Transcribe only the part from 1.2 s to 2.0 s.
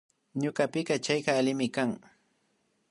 allimi kan